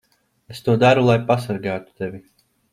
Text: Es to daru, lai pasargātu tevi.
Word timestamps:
Es 0.55 0.61
to 0.67 0.75
daru, 0.85 1.05
lai 1.11 1.19
pasargātu 1.29 1.97
tevi. 2.03 2.27